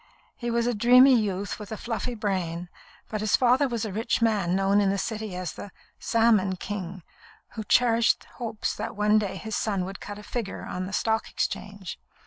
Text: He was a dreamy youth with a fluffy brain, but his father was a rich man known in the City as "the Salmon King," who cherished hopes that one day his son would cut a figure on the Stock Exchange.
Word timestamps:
He 0.35 0.49
was 0.49 0.65
a 0.65 0.73
dreamy 0.73 1.13
youth 1.13 1.59
with 1.59 1.71
a 1.71 1.77
fluffy 1.77 2.15
brain, 2.15 2.69
but 3.07 3.21
his 3.21 3.35
father 3.35 3.67
was 3.67 3.85
a 3.85 3.93
rich 3.93 4.19
man 4.19 4.55
known 4.55 4.81
in 4.81 4.89
the 4.89 4.97
City 4.97 5.35
as 5.35 5.53
"the 5.53 5.71
Salmon 5.99 6.55
King," 6.55 7.03
who 7.49 7.63
cherished 7.63 8.23
hopes 8.37 8.75
that 8.75 8.95
one 8.95 9.19
day 9.19 9.35
his 9.35 9.55
son 9.55 9.85
would 9.85 9.99
cut 9.99 10.17
a 10.17 10.23
figure 10.23 10.65
on 10.65 10.87
the 10.87 10.93
Stock 10.93 11.29
Exchange. 11.29 11.99